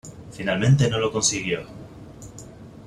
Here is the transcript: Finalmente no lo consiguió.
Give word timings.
Finalmente 0.31 0.89
no 0.89 0.97
lo 0.97 1.11
consiguió. 1.11 1.63